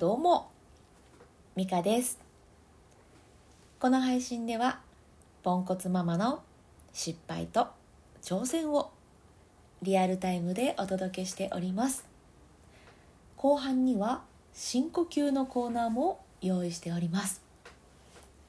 [0.00, 0.50] どうも
[1.56, 2.18] ミカです。
[3.78, 4.80] この配信では
[5.42, 6.42] ポンコツママの
[6.94, 7.66] 失敗と
[8.22, 8.92] 挑戦を
[9.82, 12.06] リアルタイムでお届けしております。
[13.36, 14.22] 後半には
[14.54, 17.42] 深呼吸のコーナーも用意しております。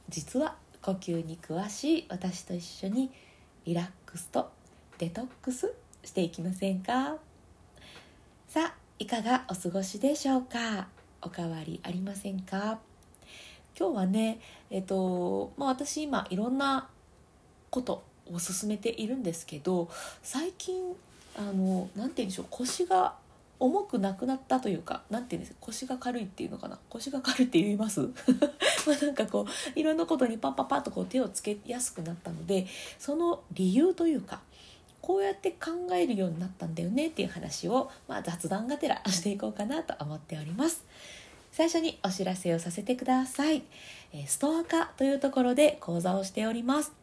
[0.07, 3.11] 実は呼吸に詳しい私と一緒に
[3.65, 4.49] リラックスと
[4.99, 5.73] デトックス
[6.05, 7.18] していきませんか？
[8.47, 10.88] さあいかがお過ごしでしょうか？
[11.22, 12.80] おかわりありませんか？
[13.79, 14.39] 今日はね
[14.70, 16.88] えっとまあ私今いろんな
[17.70, 19.89] ことを進めているんですけど
[20.21, 20.93] 最近
[21.38, 23.14] あの何て言うんでしょう腰が
[23.60, 25.57] 重くなくなったというか何て言うんですか？
[25.62, 26.78] 腰が軽いっていうのかな？
[26.89, 28.01] 腰が軽いって言います？
[28.88, 29.46] まあなんかこ
[29.76, 32.66] ういろんなことにパッパッパッとこう手をつけやすくなったので
[32.98, 34.42] その理由というか
[35.02, 40.86] こうやって考えるようになったんだよねっていう話を、まあ、雑談がてらしていこうかなと思っております。
[41.52, 43.64] 最初にお知らせをさせてください。
[44.26, 46.94] ストア化というところで講座をしております。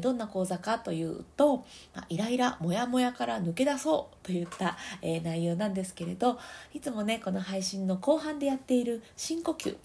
[0.00, 1.64] どんな講座かというと
[2.08, 6.38] イライラモヤモヤから抜け出そうといった内容なんですけれど
[6.72, 9.76] いつもねこの配信の後半でやっている深呼吸。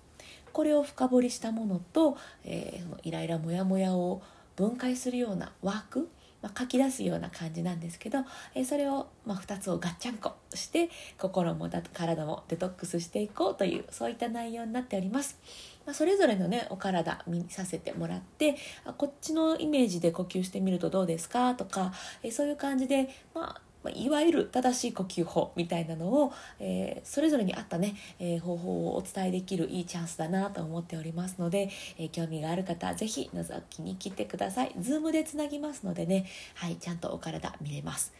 [0.53, 4.21] これを深掘りしたものと、えー、イライラモヤモヤを
[4.55, 6.09] 分解するようなワーク
[6.41, 8.19] まあ、書き出すような感じなんですけど、
[8.53, 15.39] えそれを、まあ、2つをガッチャンコして心もだ体もデトックスしていこうというそういった内容になっております。
[15.85, 34.71] まあ、それぞれのねお体見させてもらってあこっちのイメージで呼吸してみるとどうですかとか、えそういう感じで、まあ、いわゆる正しい呼吸法みたいなのを、えー、それぞれに合ったね、えー、方法をお伝えできるいいチャンスだなと思っておりますので、えー、興味がある方是非覗きに来てください。
[34.79, 36.25] Zoom でつなぎますのでね。
[36.55, 38.13] はいちゃんとお体見れます。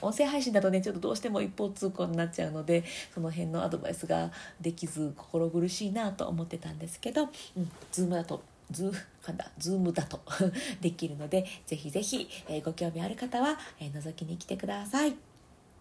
[0.00, 2.82] 音声配信だとねちょっとどうしても一方通行になっちゃうので
[3.14, 8.92] その辺のアドバイスができず心苦しいなと思ってたんですけど、うん、Zoom だとズー
[9.24, 10.20] か んだ Zoom だと
[10.80, 15.14] できるのでぜひぜひ、えー、ご興味ある方は、えー、覗きに来てください。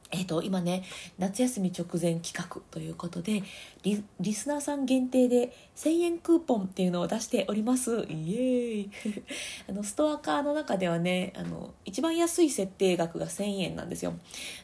[0.10, 0.84] えーと、今ね
[1.18, 3.44] 夏休み直前企画ということで
[3.84, 7.92] リリスナーさん限定で1000円クーポンっていうのを出しております。
[7.92, 8.92] イエーイ。
[9.68, 14.14] あのストアカーの中ではねあの一番安い設定額が1000円なんですよ。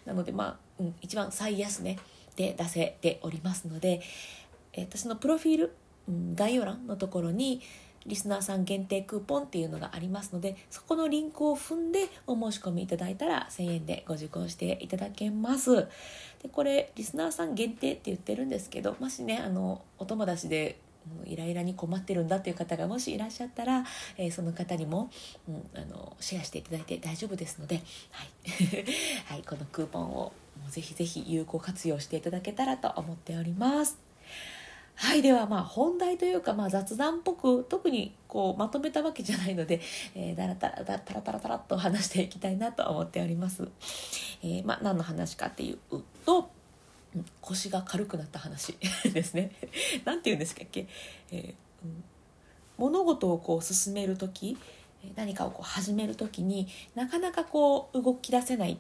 [0.05, 1.97] なのでまあ、うん、一番最安値
[2.37, 4.01] で出せておりますので、
[4.77, 5.75] 私のプロフィール、
[6.07, 7.61] うん、概要欄のところに
[8.05, 15.87] リスナーさん限定クーポンっていうのがありますのでそこのリンクを踏んでお申し込みいただいたら1000円でご受講していただけます
[16.41, 20.77] でこれリスナーさん限定って言ってるんですけどもしねあのお友達で
[21.25, 23.85] イライラに困ってるんだっていう方がもしいらっしゃったら、
[24.17, 25.09] えー、その方にも、
[25.47, 27.81] うん、あのシェアしていただいて大丈夫ですので、
[28.11, 28.27] はい
[29.27, 30.33] はい、このクーポンをも
[30.67, 34.02] うぜひぜひ有効活用していただけたらと思っております。
[34.95, 39.81] はいではまあ本題というかまあ雑談っぽく特にこうまとめたわけじゃないので、
[40.15, 43.67] えー、だらだらだタラタラタラっと話していきたいなと思っております。
[44.43, 46.49] えー、まあ、何の話かっていうと
[47.41, 48.77] 腰が軽くなった話
[49.11, 49.51] ですね。
[50.05, 50.87] なんて言うんですかっけ、
[51.31, 52.03] えー、うん、
[52.77, 54.57] 物事をこう進める時
[55.15, 58.79] 何かをこう始める時になかなかこう動き出せない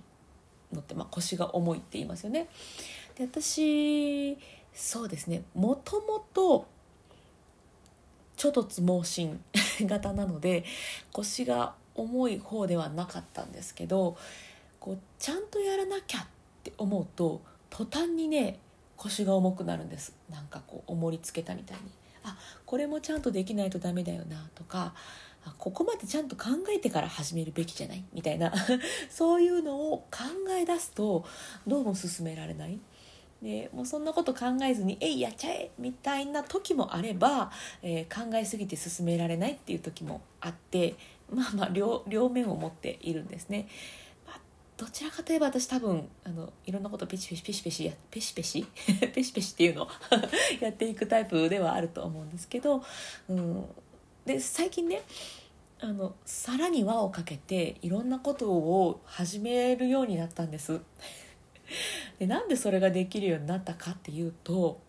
[0.71, 2.47] のって、まあ、腰が重いって言いますよね。
[3.15, 4.37] で私
[4.73, 5.43] そうですね。
[5.53, 6.67] もともと
[8.35, 9.43] ちょっとつ盲信
[9.81, 10.65] 型なので
[11.11, 14.17] 腰が重い方ではなかったんですけど
[14.79, 16.27] こうちゃんとやらなきゃっ
[16.63, 18.59] て思うと途端にね
[18.97, 20.13] 腰が重くなるんです。
[20.29, 21.83] なんかこう重りつけたみたいに。
[22.23, 24.93] あこれもちゃんとできないとダメだよなとか
[25.57, 28.53] ここまでちゃんと考えてから始めるべきじゃないみたいな。
[29.09, 30.23] そういうのを考
[30.57, 31.25] え出すと
[31.67, 32.79] どうも進められない。
[33.43, 40.95] でもうそんなこと考えずに「えいやっちゃえ!」みたいな時もあれば、えー、考えすぎて進められないっていう時もあって
[41.29, 43.67] まあまあ両面を持っているんですね。
[44.25, 44.39] ま、
[44.77, 48.63] どちらかといえば私多分あのいろんなことペシペシペシペシやペシペシ？
[49.13, 49.87] ペシペシっていうのを
[50.61, 52.81] やっていくタイプではあると思うんですけど、
[53.27, 53.65] うん、
[54.25, 55.01] で最近ね
[55.81, 60.79] あのさらに輪をかけていろんなことを始めるようになったんです。
[62.19, 64.81] でなんでそれができるようになったかっていうと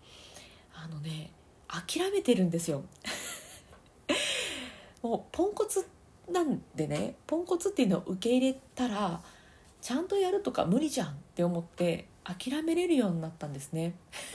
[0.75, 1.31] あのね
[1.69, 2.85] 諦めてるんですよ。
[5.03, 5.87] もうポンコツ
[6.31, 9.21] なんでねポンコツっていうのを受け入れたら
[9.81, 13.95] ちゃんとやるとか無理じゃんって思って諦めれるようになったんですね。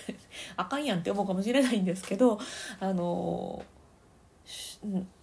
[0.55, 2.39] あかんやんって思うかもしれないんですけど
[2.79, 3.63] あの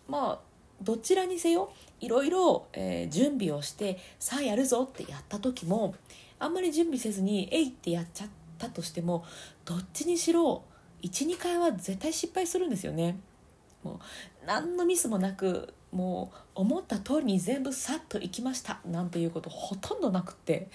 [0.08, 0.40] まあ
[0.82, 5.94] どちらにせよいろいろ、え、準備をしてさあやるぞってやった時も
[6.38, 8.28] あんまり準備せずに「えい!」ってやっちゃっ
[8.58, 9.24] たとしても
[9.64, 10.64] どっちにしろ
[11.02, 13.18] 12回は絶対失敗するんですよね。
[13.82, 18.80] もう何のミスもなくもう思った通りに全部さっといきました。
[18.84, 20.68] なんていうことほとんどなくって。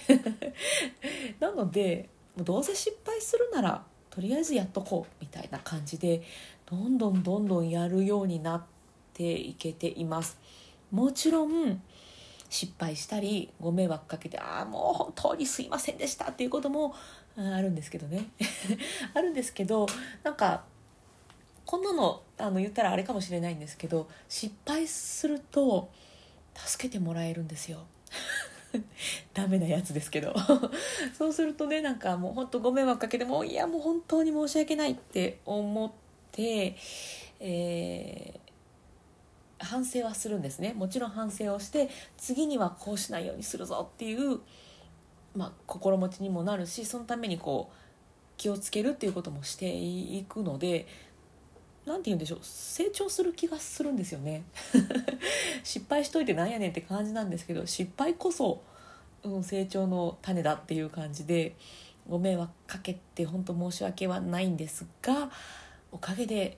[1.39, 6.21] なのでもうどうせ失敗するならとりあえずやっとこうみたいな感じで
[6.65, 8.63] どんどんどんどんやるようになっ
[9.13, 10.39] ていけています。
[10.91, 11.81] もちろん
[12.51, 16.93] 失敗したりご迷惑かけてああもう本当にすいませんでしたっていうことも
[17.37, 18.25] あるんですけどね。
[19.15, 19.87] あるんですけど
[20.21, 20.65] なんか
[21.65, 25.89] こんなのあの言ったらあれかもしれないんですけど失敗すると
[26.53, 27.85] 助けてもらえるんですよ。
[29.33, 30.35] ダメなやつですけど。
[31.17, 35.89] そうするとねなんかもうほんとご迷惑かけてもういやもう本当に申し訳ないって思っ
[36.33, 36.75] て、
[37.39, 38.50] えー、
[39.61, 40.73] 反省はするんですね。
[40.73, 44.39] もちろん反省をして次にはこうしないようにするぞっていう、
[45.35, 47.75] まあ、心持ちにもなるしそのためにこう
[48.37, 50.87] 気をつけるっていうこともしていくので
[51.85, 52.39] 何て言うんでしょう。
[52.41, 54.43] 成長する気がするんですよね。
[55.63, 58.61] 失敗しといてなんやねんって感じなんですけど失敗こそ、
[59.23, 61.55] うん、成長の種だっていう感じで
[62.07, 65.31] ご迷惑かけて本当申し訳はないんですが
[65.91, 66.57] おかげで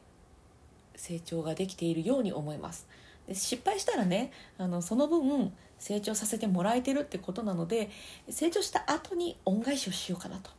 [1.03, 2.87] 成長ができているように思います。
[3.27, 7.89] で失敗したらねあのその分成長させてもらえてるってことなので
[8.29, 10.49] 成長した後に恩返しをしようかなと。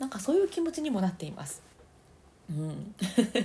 [0.00, 1.62] なんかそういう気持ちにもなっています。
[2.50, 2.94] うん、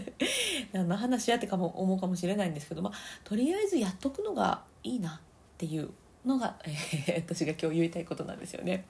[0.74, 2.94] 何の話やってかも思うかもしれないんですけど、まあ、
[3.24, 5.20] とりあえずやっとくのがいいなっ
[5.60, 5.92] ていう
[6.26, 8.86] のが、 えー、私が今日言いたいことなんですよね。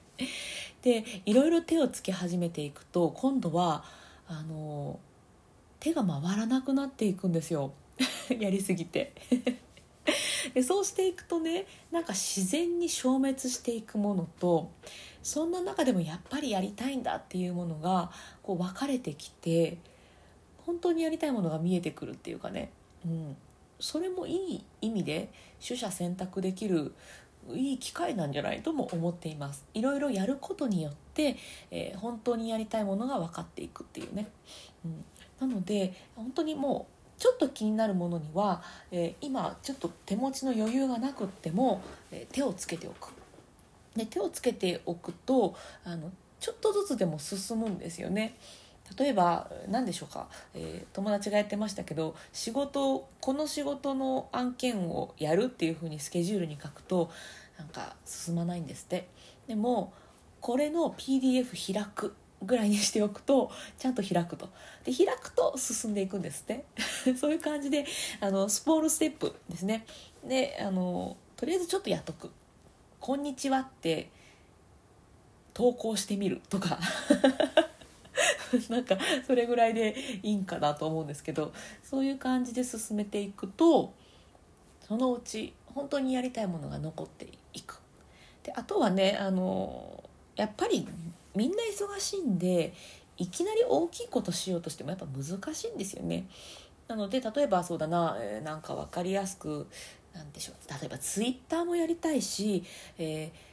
[0.80, 3.84] でいろいろ手をつけ始めていくと今度は
[4.26, 4.98] あの
[5.80, 7.72] 手が回らなくなっていくんですよ。
[8.38, 9.12] やりすぎて。
[10.54, 14.70] でそうしていくとねなんか自然に消滅していくものと
[15.22, 18.10] そんな中でもやっぱりやりたいんだっていうものが
[18.42, 19.76] こう分かれてきて
[20.64, 22.70] 本当にやりたいものが見えてくるっていうかね、
[23.04, 23.36] うん、
[23.78, 25.30] それもいい意味で
[25.66, 26.94] 取捨選択できる
[27.52, 28.62] いい機会なんじゃない？
[28.62, 29.64] とも思っています。
[29.72, 31.36] いろいろやることによって、
[31.70, 34.28] えー、本当にやりたいものが分かっていくっていうね、
[34.84, 35.04] うん、
[35.40, 38.62] なので本当にもうちょっと気になるものには、
[38.92, 41.82] えー、今ちょっと手持ちの余裕がなくっても、
[42.12, 43.12] えー、手をつけておく。
[43.96, 48.36] で手をつけておくとあのちょっとずつでも進むんですよね。
[48.96, 57.10] 例えば何でしょうか、えー、友達がやってましたけど仕事この仕事の案件をやるっていうふうにスケジュールに書くと
[57.58, 59.08] なんか進まないんですって。
[59.46, 59.92] でも
[60.40, 62.14] これの PDF 開く。
[62.42, 64.48] ぐらいにしておくとちゃんと開くと。
[64.84, 66.64] で開くと進んでいくんですって。
[67.18, 67.86] そういう感じで
[68.20, 69.86] あのスポールステップですね。
[70.24, 72.30] であのとりあえずちょっとやっとく
[73.00, 74.10] 「こんにちは」って
[75.54, 76.78] 投稿してみるとか。
[78.70, 78.96] なんか
[79.26, 81.52] それぐらいでいいんかなと思うんですけど。
[81.82, 83.92] そういう感じで進めていくと
[84.86, 87.80] そのうち本当にやりたいものが残っていく。
[88.42, 90.02] であとはねあの
[90.36, 90.86] やっぱり
[91.34, 92.74] みんな忙しいんで
[93.16, 96.26] いきなり大きいことしようとしてもやっぱ難しいんですよね。
[96.86, 99.66] なので例えばそうだな、えー、なんか分かりやすく
[100.14, 102.64] なんでしょう例えばツイッターもやりたいし、
[102.98, 103.48] えー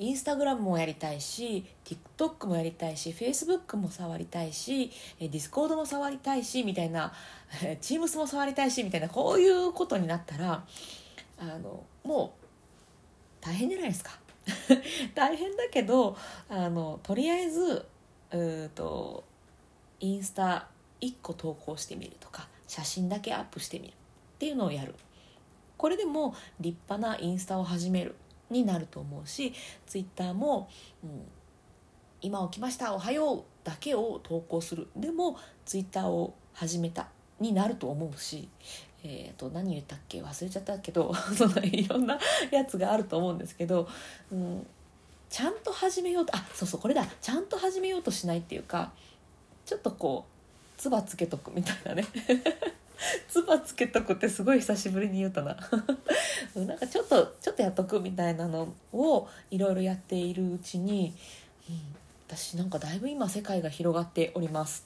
[0.00, 4.90] Instagram もやりたいし TikTok もやりたいし Facebook も触りたいし
[5.20, 7.12] Discord も触りたいしみたいな
[7.82, 10.64] Teams も触りたいしみたいなこういうことになったら
[11.38, 14.12] あのもう大変じゃないですか
[15.14, 16.16] 大変だけど
[16.48, 17.86] あのとりあえず
[18.32, 19.24] うと
[20.00, 20.68] インスタ
[21.00, 23.94] 1個投稿してみるとか写真だけアップしてみるっ
[24.38, 24.94] ていうのをやる。
[25.76, 28.14] これでも立派なインスタを始める
[28.50, 29.54] になると思うし
[29.86, 30.68] ツイッターも、
[31.02, 31.26] うん、
[32.20, 34.88] 今起きましたおはようだけを投稿する。
[34.94, 38.48] でもツイッターを始めたになると思うし、
[39.02, 40.22] えー、と何言ったっけ？
[40.22, 42.18] 忘れちゃったけど そのいろんな
[42.50, 43.88] やつがあると思うんですけど、
[44.30, 44.66] うん、
[45.30, 47.06] ちゃんと始めようとあそうそうこれだ。
[47.20, 48.92] ちゃんと始めようとしないっていうか
[49.64, 52.04] ちょっとこうつばつけとくみたいなね。
[53.30, 55.56] つばつけとくってすごい久しぶりに言うたな。
[56.54, 61.14] なんかちょっとちょっとやっとくみたいなのをいろいろやっているうちに、
[61.70, 61.80] うん、
[62.28, 64.84] 私なんかだいぶ今世界が広がっております。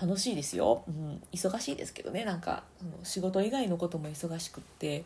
[0.00, 2.24] 楽しいですよ、うん、忙しいですけどね。
[2.24, 5.04] なんかあの仕事以外のことも忙しくって、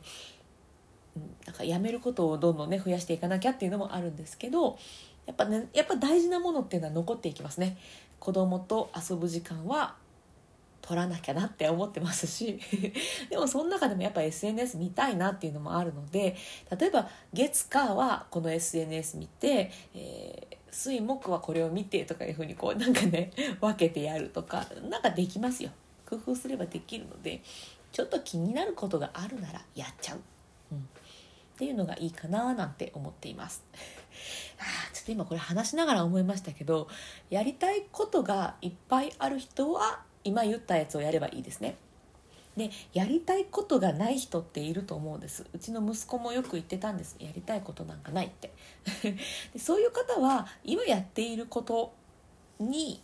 [1.16, 4.78] うん、なんかやめることをどんどんね増やしていかなきゃっていうのもあるんですけど
[5.26, 7.78] やっぱねやっぱ大事なものっていうのは残っていきますね。
[8.18, 9.94] 子供と遊ぶ時間は
[10.82, 12.58] 取らなきゃなって思ってますし。
[13.30, 16.36] でもその中でもやっぱ SNS 見たいなっていうのもあるので
[16.76, 25.70] 例えば月火はこの SNS 見て、えー、水木はこれを見てとかいうふうにこうなんかね 分けてやるとかなんかできますよ。
[26.08, 27.40] 工夫すればできるので
[27.92, 30.20] ちょっと気になることがあるならやっちゃう、
[30.72, 30.82] うん、っ
[31.56, 33.62] ていうのがいいかななんて思っています。
[34.58, 36.88] あちょっと今これ話しながら思いましたけど
[37.30, 41.76] やりたいことがいっぱいある人は今言ったやつをやればいいですね。
[42.56, 45.46] でやりたいことがない人っていると思うんです。
[45.54, 47.16] うちの息子もよく言ってたんです。
[47.18, 48.52] やりたいことなんかないって。
[49.52, 51.92] でそういう方は今やっていること
[52.58, 53.02] に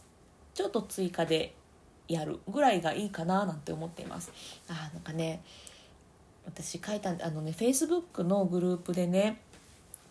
[0.54, 1.54] ちょっと追加で
[2.08, 4.32] やるぐらいがいいかななんて思っています。
[4.68, 5.42] あなんかね
[6.44, 9.40] 私書いたあのね Facebook のグループでね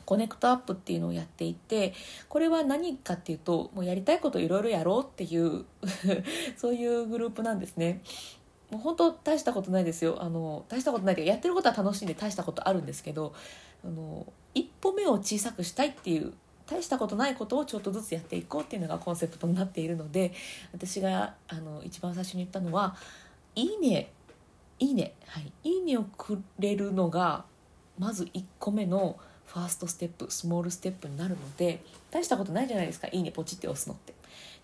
[0.06, 1.94] コネクトアップっていうのをやっていて
[2.30, 5.66] これは何かっていうともうやりたいこといろいろやろうっていう
[6.56, 8.02] そういうグループなんですね。
[8.76, 13.34] もう本当大したことないですよあの大したことないけどやってることは楽しいんで大したことあるんですけど
[13.86, 16.34] あの一歩目を小さくしたいっていう
[16.68, 20.34] 大したことないことをちょっとずつやっていこうっていうのがコンセプトになっているので
[20.74, 22.98] 私があの一番最初に言ったのは
[23.56, 24.12] 「いいね」
[24.80, 27.46] 「いいね」はい「いいね」をくれるのが
[27.98, 34.14] まず1個目のファーストステップスモールステップになるので大したことないじゃないですか「いいね」ポチって押すのって。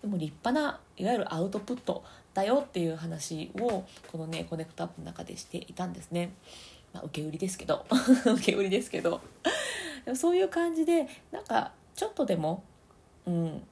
[0.02, 2.04] でも立派ないわゆるアウトプット
[2.34, 6.32] だよっていう話をこのねコネクトアップの中でしていたんですね。
[6.92, 7.86] まあ、受け売りですけど。
[8.26, 9.20] 受け売りですけど。
[10.04, 12.64] でもそういう感じでなんかちょっとでも
[13.26, 13.62] うん。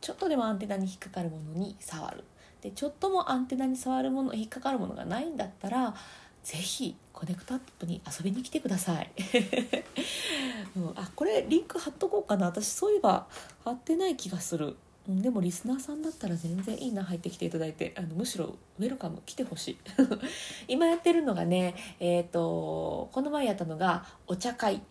[0.00, 2.24] ちょっとでもアンテナに引っかかるものに触る。
[2.60, 5.94] でちょっともアンテナに触るもの引っかかるものがないんだったら
[6.42, 9.10] ぜひコネクトアップに遊びに来てください、
[10.76, 12.46] うん、あこれリンク貼っとこうかな。
[12.46, 13.26] 私そういえば
[13.64, 14.76] 貼ってない気がする。
[15.08, 17.94] うん、でもリスナーさんだったら全然いいな入ってきていただいて。
[17.96, 19.78] あのむしろウェルカム来てほしい。
[20.68, 24.82] 今やってるのがねえっ、ー、とこの前やったのがお茶会。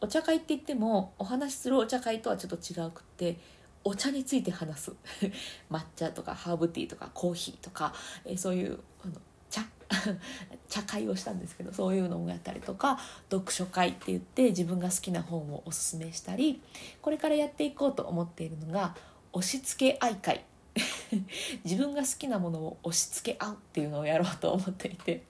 [0.00, 3.38] お茶会って言ってもお話しするお茶会とはちょっと違うくって
[3.84, 4.92] お茶について話す。
[5.70, 7.94] 抹茶とかハーブティーとかコーヒーとか、
[8.26, 9.14] えー、そういうあの
[9.48, 9.62] 茶。
[10.68, 12.98] 茶会をしたんですけどそういうのもやったりとか
[13.30, 16.60] 読書会って言って自分が好きな本をおすすめしたり
[17.00, 18.96] これからやっていこうと思っているのが
[19.34, 20.44] 押し付け合い会
[21.64, 25.22] 自分が好きなものを押し付け合うっていうのをやろうと思っていて。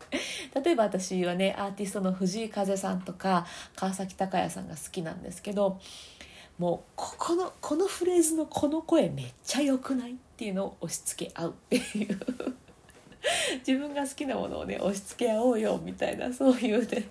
[0.54, 5.80] 例えば私はねアーティストの藤井風さんとか川崎隆也さんが好きなんですけど
[6.58, 12.18] もうここのこのフレーズのこの声めっちゃ良くないっていうのを押し付け合うっていう。
[13.66, 17.08] 自分が好きなものをね押し付け合おうよみたいなそういうね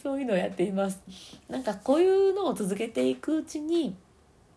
[0.00, 1.00] そういうのをやっています。
[1.48, 3.96] なんかこういうのを続けていくうちに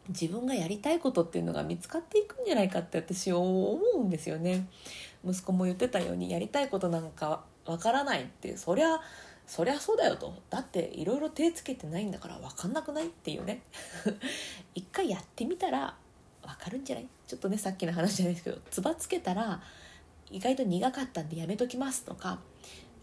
[0.10, 4.68] 自分がやりたいことっていうのが見つかっていくんじゃないかって私思うんですよね。
[5.26, 9.00] 息子も言ってたようにやりたいことなんかわからないってそりゃ
[9.48, 10.34] そりゃそうだよと。
[10.50, 13.62] だっていろいろ手つけてないんだから分かんなくないっていうね。
[14.76, 15.96] 一回やってみたら
[16.42, 17.08] 分かるんじゃない？
[17.28, 19.62] ちょっとねさっきの話じゃないですけどつばつけたら
[20.30, 22.40] 意外と苦かったんでやめときますとか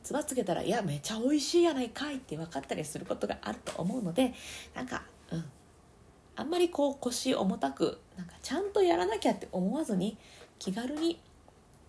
[0.03, 4.35] つばつけたらいやめちゃ美味しいやないかいって分かったりすることがあると思うので
[4.75, 5.03] なんか
[5.33, 5.45] うん
[6.41, 10.17] あんまりこう腰重たくなんかちゃんとやらなきゃって思わずに
[10.59, 11.21] 気軽に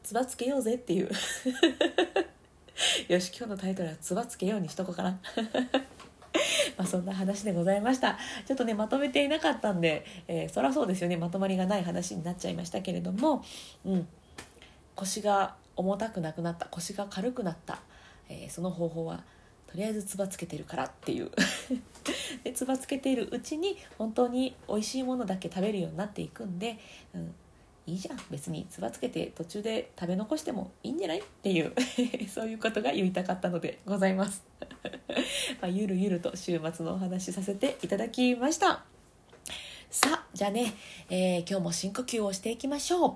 [0.03, 1.09] つばつけようぜっていう。
[3.07, 5.11] よし今日のタイトルは「つばつけよう」にしとこうかな。
[6.77, 8.17] まあそんな話でございました。
[8.45, 11.15] ちょっとねまとめていなかったんで、えー、そりゃそうですよね。
[11.15, 13.45] まとまりがない話になっちゃいましたけれども、
[13.85, 14.07] うん、
[14.95, 16.65] 腰が重たくなくなった。
[16.65, 17.79] 腰が軽くなった、
[18.27, 19.23] えー、その方法は
[19.71, 21.31] とりあえずつばつけてるからっていう。
[22.43, 26.77] でつばつけているうちに本当に美味しいものだけ食べるようになっていくんで、
[27.13, 27.33] うん、
[27.85, 28.17] いいじゃん。
[28.29, 31.73] 別につばつけて途中で食べ残してもいいんじゃないっていう。
[32.27, 34.43] そういうことが言いたかったのでございます。
[35.61, 38.83] まあ、ゆるゆると週末のお話しさせていただきました。
[39.89, 40.73] さあじゃあね、
[41.09, 43.13] えー、今日も深呼吸をしていきましょう、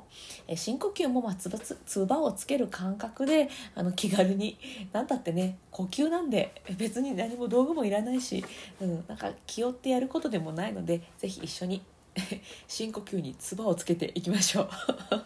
[0.49, 4.57] えー、深呼吸もまあつばつつばをつける感覚であの気軽に
[4.91, 8.43] 何だってね呼吸なんで別に何も道具もいらないし、
[8.81, 11.81] うん、なんか気負ってやることでもないので是非一緒に
[12.67, 14.69] 深呼吸につばをつけていきましょ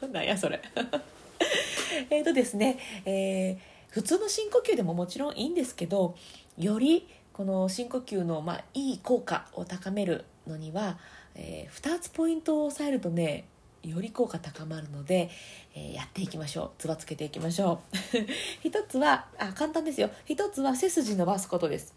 [0.02, 0.08] う。
[0.10, 0.62] なんやそれ。
[2.10, 3.58] えっとですね、えー、
[3.90, 6.16] 普通の深呼吸でももちろんいいんですけど
[6.58, 11.00] よりこの深呼吸の、まあ、いい効果を高めるのには
[11.42, 13.46] えー、2つポイントを押さえるとね
[13.82, 15.30] より効果高まるので、
[15.74, 16.72] えー、やっていきましょう。
[16.78, 18.18] つばつけていきましょう。
[18.62, 20.10] 一つはあ簡単ですよ。
[20.26, 21.96] 一つは背筋伸ばすことです。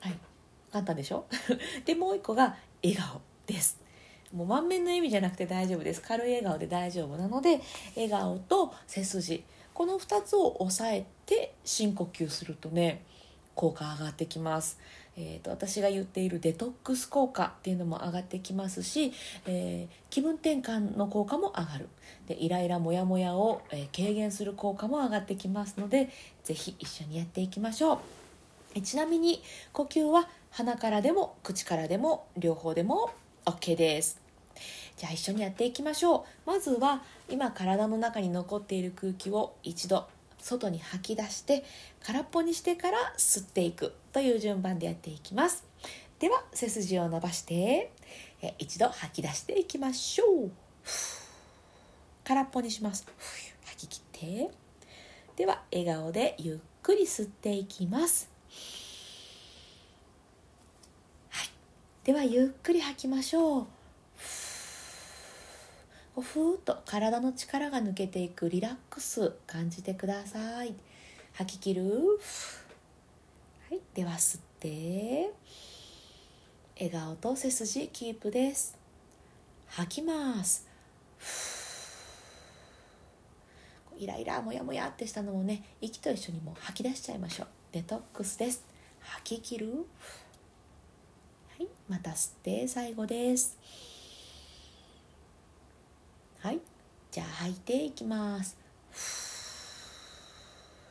[0.00, 0.18] はい。
[0.70, 1.24] 簡単でしょ？
[1.86, 3.80] でもう一個が笑顔です。
[4.30, 6.02] もう満面の意味じゃなくて大丈夫です。
[6.02, 7.62] 軽い笑顔で大丈夫なので
[7.96, 9.42] 笑顔と背筋。
[9.72, 13.02] この2つを押さえて深呼吸するとね
[13.54, 14.78] 効果上がってきます。
[15.16, 19.12] えーと、私が言っているデトックス効果っていうのも上がってきますし、
[19.46, 21.88] えー、気分転換の効果も上がる。
[22.26, 26.08] でイライラモヤモヤを、え、軽減する効果も上がってきますので
[26.44, 27.98] 是非一緒にやっていきましょう。
[28.74, 29.42] えちなみに
[29.72, 33.10] 呼吸は鼻からでも口からでも両方でも
[33.44, 34.20] OK です。
[34.96, 36.50] じゃあ一緒にやっていきましょう。
[36.50, 40.06] まずは今体の中に残っている空気を一度
[40.42, 41.64] 外に吐き出して
[42.04, 45.64] 空っぽにしてから吸っていくという順番でやっていきます。
[46.18, 47.90] では背筋を伸ばして
[48.42, 50.50] え一度吐き出していきましょう。
[52.24, 53.06] 空っぽにします。
[53.64, 54.50] 吐き切って。
[55.36, 58.28] では笑顔でゆっくり吸っていきます。
[61.30, 61.48] はい。
[62.04, 63.81] ではゆっくり吐きましょう。
[66.20, 70.74] ふーっと体の力が抜けていくリラックス感じてください。
[71.32, 71.84] 吐き切る。
[73.70, 73.80] はい。
[73.94, 75.32] では吸って。
[76.76, 78.76] 笑顔と背筋キープです。
[79.68, 80.68] 吐きます。
[83.96, 87.46] イライラモヤモヤってしたのもね息と一緒にもう吐き出しちゃいましょう。
[87.72, 88.64] デトックスです。
[89.00, 89.86] 吐き切る。
[91.56, 91.68] はい。
[91.88, 93.58] また吸って最後です
[96.40, 96.60] はい
[97.12, 98.56] じゃあ吐いていきます。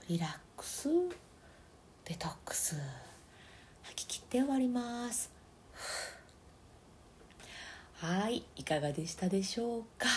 [0.07, 0.87] リラックス。
[2.05, 2.75] デトックス。
[3.81, 5.31] 吐き切って終わります。
[7.95, 8.43] はい。
[8.55, 10.07] いかがでしたでしょうか？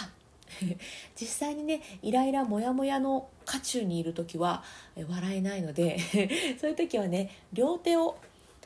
[1.19, 4.63] 実際にねイライラモヤモヤの渦中にいる時は
[5.09, 5.99] 笑えないので
[6.61, 8.19] そういう時はね両手を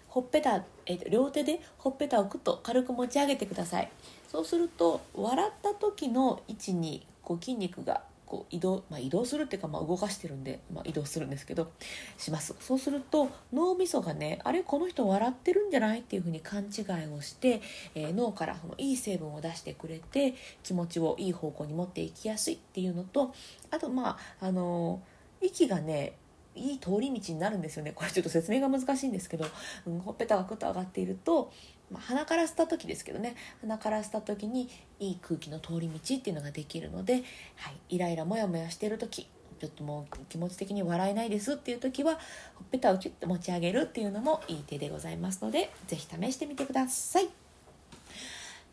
[0.08, 3.88] ほっぺた、え両手でほっぺたをくっと軽く持ち上げてください。
[4.26, 11.70] そうすると笑った時の位置にこう筋肉がこう移動、まあ、移動するっていうか、まあ、動かしてるんで、まあ、移動するんですけど
[12.16, 12.54] します。
[12.58, 17.60] そうすると脳みそがねあれこの人笑ってるんじゃないっていうふうに勘違いをして、
[17.94, 23.34] えー、脳からそのいい成分を出してくれて気持ちをいい方向に持っていきやすいっていうのと
[23.70, 26.14] あとまああのー、息がね
[26.54, 27.92] いい通り道になるんですよね。
[27.94, 29.46] これちょっと説明が難しいんですけど、
[29.86, 31.52] うん、ほっぺたがくっと上がっていると
[31.90, 33.34] まあ、鼻から吸った時ですけどね。
[33.60, 34.68] 鼻から吸った時に
[35.00, 37.14] いい空気の通り道っていうのができるので、
[37.56, 42.18] はい、イライラモヤモヤしてる時ちょっともう気持ち的に笑えないですっていう時はほ
[42.64, 47.28] っぺたをキュッと持ち上げるっていうのもいい手でございますので是非試してみてください。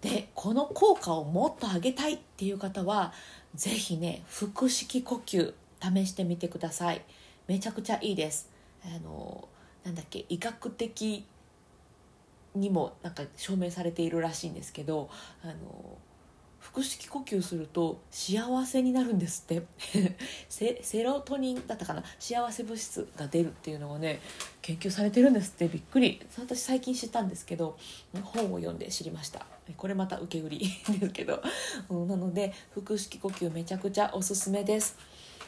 [0.02, 3.14] でこの効果をもっと上げたいっていう方は
[3.56, 7.02] 是非ね腹式呼吸試してみてください。
[7.48, 8.50] めちゃくちゃいいです。
[8.84, 9.48] あの
[9.84, 11.26] なんだっけ医学的
[12.56, 15.10] にもなんか証明されているらしいんですけど
[15.44, 15.98] あの
[16.74, 19.64] 腹式呼吸すると幸せになるんですって。
[20.50, 22.04] セロトニンだったかな？
[22.20, 24.20] 幸せ物質が出るっていうのがね
[24.62, 25.68] 研究されてるんですって。
[25.68, 26.20] びっくり。
[26.40, 27.78] 私最近知ったんですけど
[28.24, 29.46] 本を読んで知りました。
[29.78, 30.60] これまた受け売り
[31.00, 31.42] ですけど、
[31.90, 34.98] うん、なので腹式呼吸めちゃくちゃおすすめです。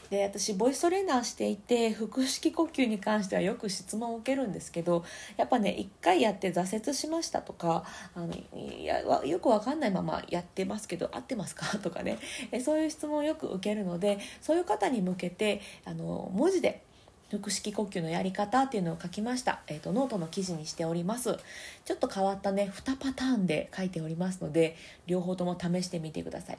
[0.09, 5.03] で私ボイストレーナーしていて腹式呼吸に関してはよく質問を受けるんですけど
[5.35, 7.83] やっぱね一回やって挫折しましたとか
[8.15, 11.65] あのいやよくわかんないままやってますけど合ってますか？
[11.79, 12.17] とかね。
[12.51, 16.83] えそういう質問をよく受けるのでそういう方に向けてあの文字で
[17.29, 21.37] 腹式呼吸のやり方っていうのを書きました、えーと、ノートの記事にしております。
[21.83, 26.57] ちょっと変わったね2パターンで書いておりますので両方とも試してみてください。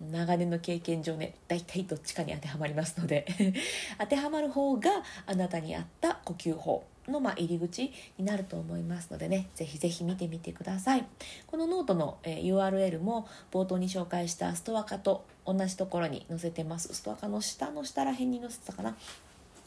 [0.00, 3.26] 長年の経験上ね大体どっちかに当てはまりますので
[3.98, 4.90] 当てはまる方が
[5.26, 11.06] あなたに合った呼吸法のま入り口になると思いますのでねぜひぜひ見てみてください。
[11.46, 16.94] このノートの、え URL も冒頭に紹介したストアカと同じところに載せてます。
[16.94, 18.96] ストアカの下の下ら辺に載せたかな。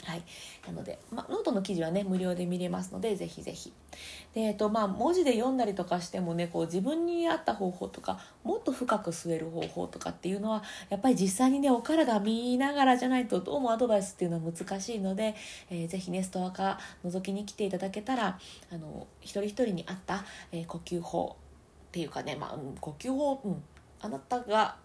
[0.04, 0.24] はい、
[0.66, 3.72] なので、まノートの記事はね無料で見れますのでぜひぜひ。
[4.34, 15.36] で、えっとまあ、文字で読んだりとかしてもねこう自分に合った方法とかもっと深く吸える方法とかっていうのはやっぱり実際にねお体見ながらじゃないとどうもアドバイスっていうのは難しいので、
[15.70, 18.40] えー、ぜひねストア化覗きに来ていただけたら
[18.72, 21.36] あの一人一人に合った、えー、呼吸法
[21.90, 23.64] っていうかね、まあ、呼吸法、うん、
[24.00, 24.78] あなたが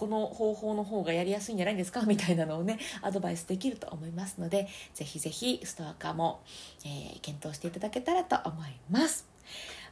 [0.00, 2.00] この方法の方がやりやすいんじゃないですか？
[2.06, 6.40] みたいなのをねアドバイスできると思いますのでぜひぜひストア化も、
[6.86, 9.26] えー、検討していただけたらと思います。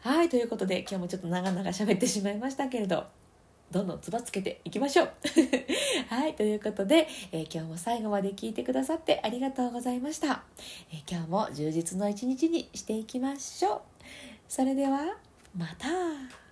[0.01, 3.05] はいということで今日もちょっと長々喋ってしまいましたけれど
[3.71, 5.11] どんどんつばつけていきましょう。
[6.09, 10.43] はいということで、えー、今日も最後まで聞いてくださってありがとうございました、
[10.91, 13.81] えー、今日も充実の一日にしていきましょう。
[14.49, 15.19] それでは
[15.55, 16.48] また。